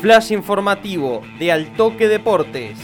Flash 0.00 0.32
informativo 0.32 1.22
de 1.38 1.52
Altoque 1.52 2.08
Deportes. 2.08 2.78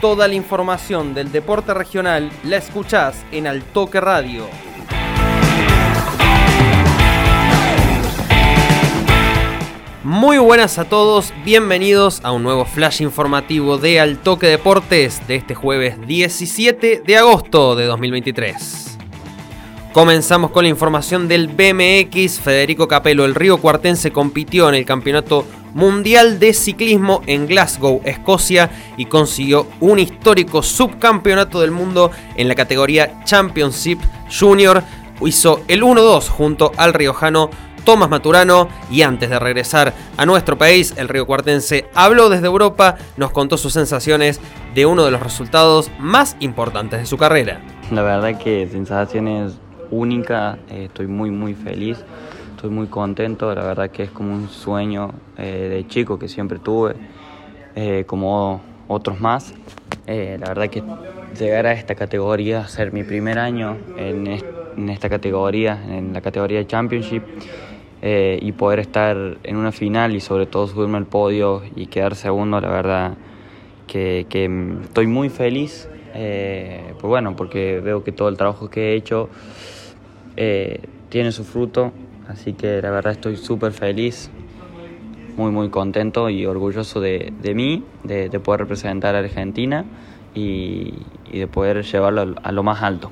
Toda 0.00 0.28
la 0.28 0.34
información 0.34 1.14
del 1.14 1.30
deporte 1.30 1.74
regional 1.74 2.30
la 2.44 2.56
escuchás 2.56 3.24
en 3.30 3.46
Altoque 3.46 4.00
Radio. 4.00 4.46
Muy 10.04 10.38
buenas 10.38 10.78
a 10.78 10.84
todos, 10.84 11.32
bienvenidos 11.44 12.20
a 12.24 12.32
un 12.32 12.42
nuevo 12.42 12.64
flash 12.64 13.02
informativo 13.02 13.78
de 13.78 14.00
Altoque 14.00 14.48
Deportes 14.48 15.26
de 15.28 15.36
este 15.36 15.54
jueves 15.54 16.04
17 16.06 17.02
de 17.06 17.16
agosto 17.16 17.76
de 17.76 17.86
2023. 17.86 18.91
Comenzamos 19.92 20.52
con 20.52 20.64
la 20.64 20.70
información 20.70 21.28
del 21.28 21.48
BMX. 21.48 22.40
Federico 22.40 22.88
Capello, 22.88 23.26
el 23.26 23.34
río 23.34 23.58
cuartense, 23.58 24.10
compitió 24.10 24.70
en 24.70 24.74
el 24.74 24.86
Campeonato 24.86 25.44
Mundial 25.74 26.38
de 26.38 26.54
Ciclismo 26.54 27.20
en 27.26 27.46
Glasgow, 27.46 28.00
Escocia, 28.02 28.70
y 28.96 29.04
consiguió 29.04 29.66
un 29.80 29.98
histórico 29.98 30.62
subcampeonato 30.62 31.60
del 31.60 31.72
mundo 31.72 32.10
en 32.36 32.48
la 32.48 32.54
categoría 32.54 33.22
Championship 33.24 33.98
Junior. 34.34 34.82
Hizo 35.20 35.60
el 35.68 35.82
1-2 35.82 36.26
junto 36.26 36.72
al 36.78 36.94
riojano 36.94 37.50
Tomás 37.84 38.08
Maturano 38.08 38.70
y 38.90 39.02
antes 39.02 39.28
de 39.28 39.38
regresar 39.38 39.92
a 40.16 40.24
nuestro 40.24 40.56
país, 40.56 40.94
el 40.96 41.10
río 41.10 41.26
cuartense 41.26 41.84
habló 41.94 42.30
desde 42.30 42.46
Europa, 42.46 42.96
nos 43.18 43.30
contó 43.30 43.58
sus 43.58 43.74
sensaciones 43.74 44.40
de 44.74 44.86
uno 44.86 45.04
de 45.04 45.10
los 45.10 45.22
resultados 45.22 45.90
más 45.98 46.34
importantes 46.40 47.00
de 47.00 47.04
su 47.06 47.18
carrera. 47.18 47.60
La 47.90 48.00
verdad 48.00 48.38
que 48.38 48.66
sensaciones 48.72 49.58
única, 49.92 50.58
eh, 50.70 50.86
estoy 50.86 51.06
muy 51.06 51.30
muy 51.30 51.54
feliz, 51.54 52.02
estoy 52.56 52.70
muy 52.70 52.88
contento, 52.88 53.54
la 53.54 53.62
verdad 53.62 53.90
que 53.90 54.04
es 54.04 54.10
como 54.10 54.32
un 54.32 54.48
sueño 54.48 55.12
eh, 55.36 55.68
de 55.70 55.86
chico 55.86 56.18
que 56.18 56.28
siempre 56.28 56.58
tuve, 56.58 56.94
eh, 57.76 58.04
como 58.06 58.62
otros 58.88 59.20
más. 59.20 59.54
la 60.06 60.48
verdad 60.48 60.68
que 60.68 60.82
llegar 61.38 61.66
a 61.66 61.72
esta 61.72 61.94
categoría, 61.94 62.66
ser 62.68 62.92
mi 62.92 63.04
primer 63.04 63.38
año 63.38 63.78
en, 63.96 64.40
esta 64.88 65.08
categoría, 65.08 65.78
en 65.88 66.12
la 66.12 66.20
categoría 66.20 66.58
de 66.58 66.66
Championship, 66.66 67.22
y 68.02 68.52
poder 68.52 68.80
estar 68.80 69.16
en 69.44 69.56
una 69.56 69.70
final 69.70 70.16
y 70.16 70.20
sobre 70.20 70.46
todo 70.46 70.66
subirme 70.66 70.98
al 70.98 71.06
podio 71.06 71.62
y 71.76 71.86
quedar 71.86 72.16
segundo, 72.16 72.60
la 72.60 72.68
verdad 72.68 73.14
que, 73.86 74.26
que 74.28 74.50
estoy 74.82 75.06
muy 75.06 75.28
feliz, 75.28 75.88
pues 76.12 77.02
bueno, 77.02 77.36
porque 77.36 77.80
veo 77.80 78.02
que 78.02 78.10
todo 78.10 78.28
el 78.28 78.36
trabajo 78.36 78.68
que 78.68 78.92
he 78.92 78.96
hecho 78.96 79.28
eh, 80.36 80.80
tiene 81.08 81.32
su 81.32 81.44
fruto, 81.44 81.92
así 82.28 82.54
que 82.54 82.80
la 82.82 82.90
verdad 82.90 83.12
estoy 83.12 83.36
súper 83.36 83.72
feliz, 83.72 84.30
muy 85.36 85.50
muy 85.50 85.70
contento 85.70 86.28
y 86.30 86.46
orgulloso 86.46 87.00
de, 87.00 87.32
mí, 87.54 87.84
de, 88.04 88.28
poder 88.40 88.60
representar 88.60 89.14
a 89.14 89.20
Argentina 89.20 89.84
y, 90.34 90.94
de 91.32 91.46
poder 91.46 91.82
llevarlo 91.82 92.34
a 92.42 92.52
lo 92.52 92.62
más 92.62 92.82
alto. 92.82 93.10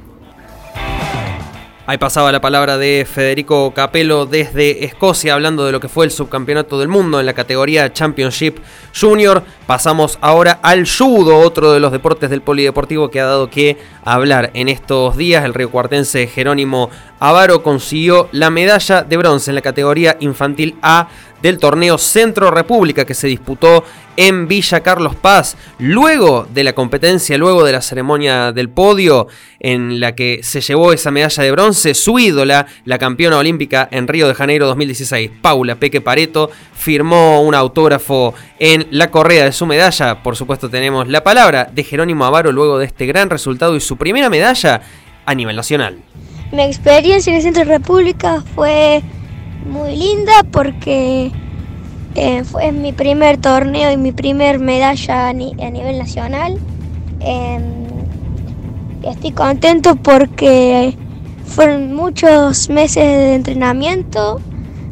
Ahí 1.87 1.99
pasaba 1.99 2.31
la 2.31 2.41
palabra 2.41 2.77
de 2.77 3.07
Federico 3.11 3.73
Capello 3.73 4.27
desde 4.27 4.85
Escocia 4.85 5.35
hablando 5.35 5.65
de 5.65 5.73
lo 5.73 5.81
que 5.81 5.89
fue 5.89 6.05
el 6.05 6.11
subcampeonato 6.11 6.79
del 6.79 6.89
mundo 6.89 7.19
en 7.19 7.27
la 7.27 7.33
categoría 7.33 7.93
Championship 7.93 8.59
Junior. 8.99 9.43
Pasamos 9.67 10.19
ahora 10.21 10.61
al 10.63 10.87
judo, 10.87 11.39
otro 11.39 11.73
de 11.73 11.81
los 11.81 11.91
deportes 11.91 12.29
del 12.29 12.43
polideportivo 12.43 13.11
que 13.11 13.21
ha 13.21 13.27
dado 13.27 13.49
que 13.51 13.79
hablar 14.05 14.51
en 14.55 14.69
estos 14.69 15.17
días. 15.17 15.45
El 15.45 15.55
río 15.55 15.71
cuartense 15.71 16.27
Jerónimo 16.27 16.91
Avaro 17.19 17.63
consiguió 17.63 18.29
la 18.33 18.51
medalla 18.51 19.03
de 19.03 19.17
bronce 19.17 19.51
en 19.51 19.55
la 19.55 19.63
categoría 19.63 20.17
infantil 20.21 20.77
A 20.83 21.09
del 21.43 21.59
torneo 21.59 21.97
Centro 21.99 22.51
República 22.51 23.05
que 23.05 23.15
se 23.15 23.27
disputó 23.27 23.85
en 24.17 24.49
Villa 24.49 24.81
Carlos 24.81 25.17
Paz. 25.17 25.57
Luego 25.79 26.47
de 26.53 26.65
la 26.65 26.75
competencia, 26.75 27.39
luego 27.39 27.65
de 27.65 27.73
la 27.73 27.81
ceremonia 27.81 28.53
del 28.53 28.69
podio 28.69 29.29
en 29.59 30.01
la 30.01 30.15
que 30.15 30.41
se 30.43 30.61
llevó 30.61 30.93
esa 30.93 31.11
medalla 31.11 31.43
de 31.43 31.51
bronce, 31.51 31.80
su 31.95 32.19
ídola, 32.19 32.67
la 32.85 32.99
campeona 32.99 33.39
olímpica 33.39 33.89
en 33.91 34.07
Río 34.07 34.29
de 34.29 34.35
Janeiro 34.35 34.67
2016, 34.67 35.31
Paula 35.41 35.77
Peque 35.77 36.01
Pareto, 36.01 36.51
firmó 36.75 37.43
un 37.43 37.55
autógrafo 37.55 38.35
en 38.59 38.87
la 38.91 39.11
correa 39.11 39.45
de 39.45 39.53
su 39.53 39.67
medalla. 39.67 40.23
Por 40.23 40.37
supuesto 40.37 40.69
tenemos 40.71 41.09
la 41.09 41.25
palabra 41.25 41.71
de 41.73 41.85
Jerónimo 41.85 42.25
Avaro 42.25 42.53
luego 42.53 42.79
de 42.79 42.87
este 42.87 43.07
gran 43.07 43.31
resultado 43.31 43.77
y 43.77 43.81
su 43.81 43.97
primera 43.97 44.31
medalla 44.31 44.83
a 45.27 45.35
nivel 45.35 45.57
nacional. 45.57 45.99
Mi 46.53 46.63
experiencia 46.63 47.31
en 47.31 47.37
el 47.37 47.43
Centro 47.43 47.65
República 47.65 48.43
fue 48.55 49.03
muy 49.67 49.97
linda 49.97 50.43
porque 50.51 51.31
eh, 52.15 52.45
fue 52.45 52.73
mi 52.73 52.93
primer 52.93 53.39
torneo 53.39 53.93
y 53.93 53.97
mi 53.97 54.13
primer 54.13 54.59
medalla 54.59 55.29
a, 55.29 55.33
nivel 55.33 55.99
nacional. 55.99 56.59
Em, 57.21 57.63
estoy 59.03 59.33
contento 59.33 59.97
porque 59.97 60.97
fueron 61.51 61.95
muchos 61.95 62.71
meses 62.71 63.05
de 63.05 63.35
entrenamiento, 63.35 64.41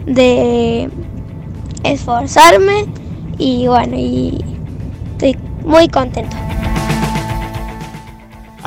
de 0.07 0.91
esforzarme 1.85 2.87
y 3.39 3.69
bueno, 3.69 3.97
y 3.97 4.45
estoy 5.13 5.37
muy 5.65 5.89
contento. 5.89 6.37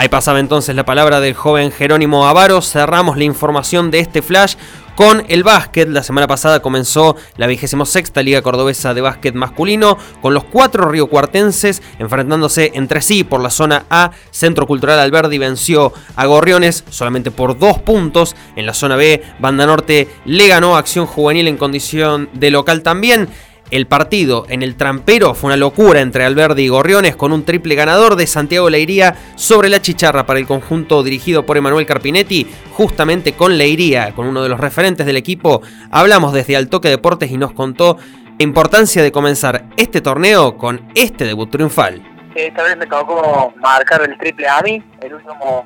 Ahí 0.01 0.09
pasaba 0.09 0.39
entonces 0.39 0.75
la 0.75 0.83
palabra 0.83 1.19
del 1.19 1.35
joven 1.35 1.71
Jerónimo 1.71 2.27
Avaro. 2.27 2.63
Cerramos 2.63 3.17
la 3.17 3.23
información 3.23 3.91
de 3.91 3.99
este 3.99 4.23
flash 4.23 4.55
con 4.95 5.23
el 5.27 5.43
básquet. 5.43 5.87
La 5.89 6.01
semana 6.01 6.25
pasada 6.25 6.59
comenzó 6.59 7.15
la 7.37 7.45
vigésima 7.45 7.85
sexta 7.85 8.23
Liga 8.23 8.41
Cordobesa 8.41 8.95
de 8.95 9.01
Básquet 9.01 9.35
Masculino, 9.35 9.99
con 10.23 10.33
los 10.33 10.43
cuatro 10.45 10.89
riocuartenses 10.89 11.83
enfrentándose 11.99 12.71
entre 12.73 13.03
sí 13.03 13.23
por 13.23 13.41
la 13.41 13.51
zona 13.51 13.85
A. 13.91 14.09
Centro 14.31 14.65
Cultural 14.65 14.97
Alberdi 14.97 15.37
venció 15.37 15.93
a 16.15 16.25
Gorriones 16.25 16.83
solamente 16.89 17.29
por 17.29 17.59
dos 17.59 17.77
puntos. 17.77 18.35
En 18.55 18.65
la 18.65 18.73
zona 18.73 18.95
B, 18.95 19.21
Banda 19.37 19.67
Norte 19.67 20.09
le 20.25 20.47
ganó 20.47 20.77
Acción 20.77 21.05
Juvenil 21.05 21.47
en 21.47 21.57
condición 21.57 22.27
de 22.33 22.49
local 22.49 22.81
también. 22.81 23.29
El 23.71 23.87
partido 23.87 24.45
en 24.49 24.63
el 24.63 24.75
trampero 24.75 25.33
fue 25.33 25.47
una 25.47 25.55
locura 25.55 26.01
entre 26.01 26.25
Alberdi 26.25 26.63
y 26.63 26.67
Gorriones 26.67 27.15
con 27.15 27.31
un 27.31 27.45
triple 27.45 27.73
ganador 27.75 28.17
de 28.17 28.27
Santiago 28.27 28.69
Leiría 28.69 29.15
sobre 29.35 29.69
la 29.69 29.81
chicharra 29.81 30.25
para 30.25 30.39
el 30.39 30.45
conjunto 30.45 31.01
dirigido 31.03 31.45
por 31.45 31.55
Emanuel 31.55 31.85
Carpinetti, 31.85 32.53
justamente 32.73 33.31
con 33.31 33.57
Leiría, 33.57 34.11
con 34.13 34.27
uno 34.27 34.43
de 34.43 34.49
los 34.49 34.59
referentes 34.59 35.05
del 35.05 35.15
equipo. 35.15 35.61
Hablamos 35.89 36.33
desde 36.33 36.57
Altoque 36.57 36.89
Deportes 36.89 37.31
y 37.31 37.37
nos 37.37 37.53
contó 37.53 37.97
la 38.37 38.43
importancia 38.43 39.01
de 39.01 39.11
comenzar 39.13 39.63
este 39.77 40.01
torneo 40.01 40.57
con 40.57 40.81
este 40.93 41.23
debut 41.23 41.49
triunfal. 41.49 42.01
Esta 42.35 42.63
vez 42.63 42.75
me 42.75 42.87
tocó 42.87 43.53
marcar 43.55 44.01
el 44.01 44.17
triple 44.17 44.49
a 44.49 44.61
mí, 44.63 44.83
el 44.99 45.13
último, 45.13 45.65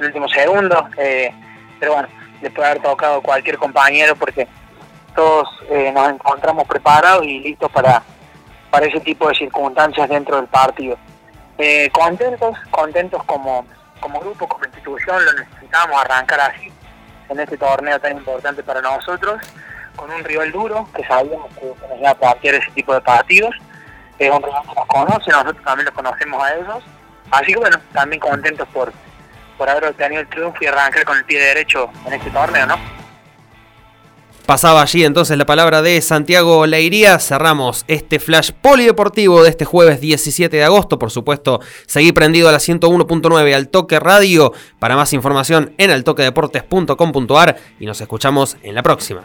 el 0.00 0.06
último 0.06 0.28
segundo, 0.28 0.88
eh, 0.98 1.32
pero 1.78 1.92
bueno, 1.92 2.08
le 2.40 2.50
puede 2.50 2.68
haber 2.68 2.82
tocado 2.82 3.22
cualquier 3.22 3.58
compañero 3.58 4.16
porque 4.16 4.48
todos 5.14 5.48
eh, 5.70 5.90
nos 5.92 6.10
encontramos 6.10 6.66
preparados 6.66 7.24
y 7.24 7.40
listos 7.40 7.70
para, 7.70 8.02
para 8.70 8.86
ese 8.86 9.00
tipo 9.00 9.28
de 9.28 9.34
circunstancias 9.34 10.08
dentro 10.08 10.36
del 10.36 10.46
partido. 10.46 10.96
Eh, 11.58 11.90
contentos, 11.92 12.56
contentos 12.70 13.22
como, 13.24 13.66
como 14.00 14.20
grupo, 14.20 14.48
como 14.48 14.64
institución, 14.64 15.24
lo 15.24 15.32
necesitamos 15.34 16.00
arrancar 16.00 16.40
así 16.40 16.72
en 17.28 17.40
este 17.40 17.56
torneo 17.56 17.98
tan 18.00 18.16
importante 18.16 18.62
para 18.62 18.80
nosotros, 18.80 19.40
con 19.96 20.10
un 20.10 20.24
rival 20.24 20.52
duro, 20.52 20.88
que 20.94 21.04
sabíamos 21.04 21.52
que 21.54 21.66
nos 21.66 21.98
iba 21.98 22.10
a 22.10 22.14
partir 22.14 22.54
ese 22.54 22.70
tipo 22.72 22.94
de 22.94 23.00
partidos. 23.00 23.54
Es 24.18 24.30
un 24.30 24.42
rival 24.42 24.62
que 24.62 24.74
nos 24.74 24.86
conoce, 24.86 25.30
nosotros 25.30 25.64
también 25.64 25.86
los 25.86 25.94
conocemos 25.94 26.42
a 26.42 26.54
ellos. 26.54 26.84
Así 27.30 27.52
que 27.52 27.58
bueno, 27.58 27.78
también 27.92 28.20
contentos 28.20 28.68
por, 28.68 28.92
por 29.56 29.68
haber 29.68 29.84
obtenido 29.84 30.20
el 30.20 30.28
triunfo 30.28 30.58
y 30.62 30.66
arrancar 30.66 31.04
con 31.04 31.16
el 31.16 31.24
pie 31.24 31.40
derecho 31.40 31.90
en 32.06 32.12
este 32.14 32.30
torneo, 32.30 32.66
¿no? 32.66 33.01
Pasaba 34.52 34.82
allí 34.82 35.02
entonces 35.02 35.38
la 35.38 35.46
palabra 35.46 35.80
de 35.80 35.98
Santiago 36.02 36.66
Leiría. 36.66 37.18
Cerramos 37.18 37.86
este 37.88 38.20
flash 38.20 38.50
polideportivo 38.50 39.42
de 39.42 39.48
este 39.48 39.64
jueves 39.64 39.98
17 39.98 40.54
de 40.54 40.62
agosto. 40.62 40.98
Por 40.98 41.10
supuesto, 41.10 41.60
seguí 41.86 42.12
prendido 42.12 42.50
a 42.50 42.52
la 42.52 42.58
101.9 42.58 43.54
al 43.54 43.70
Toque 43.70 43.98
Radio. 43.98 44.52
Para 44.78 44.94
más 44.94 45.14
información 45.14 45.72
en 45.78 45.90
altoquedeportes.com.ar 45.90 47.56
y 47.80 47.86
nos 47.86 48.02
escuchamos 48.02 48.58
en 48.62 48.74
la 48.74 48.82
próxima. 48.82 49.24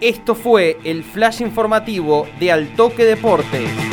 Esto 0.00 0.36
fue 0.36 0.78
el 0.84 1.02
flash 1.02 1.42
informativo 1.42 2.28
de 2.38 2.52
Altoque 2.52 3.04
Deportes. 3.04 3.91